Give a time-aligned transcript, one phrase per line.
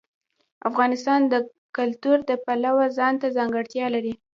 [0.69, 1.33] افغانستان د
[1.77, 4.13] کلتور د پلوه ځانته ځانګړتیا لري.